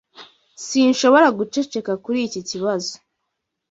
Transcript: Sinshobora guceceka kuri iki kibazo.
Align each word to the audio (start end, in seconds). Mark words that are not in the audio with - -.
Sinshobora 0.65 1.27
guceceka 1.37 1.91
kuri 2.03 2.19
iki 2.27 2.41
kibazo. 2.49 2.93